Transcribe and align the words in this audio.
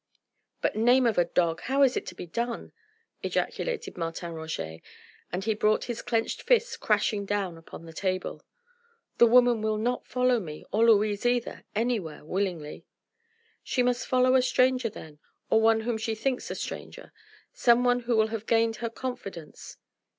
"But 0.63 0.75
name 0.75 1.05
of 1.05 1.19
a 1.19 1.25
dog! 1.25 1.61
how 1.61 1.83
is 1.83 1.95
it 1.95 2.07
to 2.07 2.15
be 2.15 2.25
done?" 2.25 2.71
ejaculated 3.21 3.97
Martin 3.99 4.33
Roget, 4.33 4.81
and 5.31 5.43
he 5.43 5.53
brought 5.53 5.83
his 5.83 6.01
clenched 6.01 6.41
fist 6.41 6.79
crashing 6.79 7.23
down 7.23 7.55
upon 7.55 7.85
the 7.85 7.93
table. 7.93 8.41
"The 9.19 9.27
woman 9.27 9.61
will 9.61 9.77
not 9.77 10.07
follow 10.07 10.39
me 10.39 10.65
or 10.71 10.87
Louise 10.87 11.23
either 11.23 11.65
anywhere 11.75 12.25
willingly." 12.25 12.83
"She 13.61 13.83
must 13.83 14.07
follow 14.07 14.33
a 14.33 14.41
stranger 14.41 14.89
then 14.89 15.19
or 15.51 15.61
one 15.61 15.81
whom 15.81 15.99
she 15.99 16.15
thinks 16.15 16.49
a 16.49 16.55
stranger 16.55 17.13
some 17.53 17.83
one 17.83 17.99
who 17.99 18.15
will 18.15 18.29
have 18.29 18.47
gained 18.47 18.77
her 18.77 18.89
confidence...." 18.89 19.77